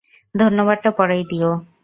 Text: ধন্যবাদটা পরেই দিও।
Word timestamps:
ধন্যবাদটা 0.35 0.89
পরেই 0.91 1.23
দিও। 1.23 1.49